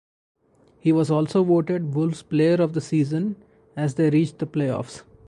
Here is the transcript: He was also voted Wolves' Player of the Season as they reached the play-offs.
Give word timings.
He 0.79 0.91
was 0.91 1.11
also 1.11 1.43
voted 1.43 1.93
Wolves' 1.93 2.23
Player 2.23 2.55
of 2.59 2.73
the 2.73 2.81
Season 2.81 3.35
as 3.77 3.93
they 3.93 4.09
reached 4.09 4.39
the 4.39 4.47
play-offs. 4.47 5.03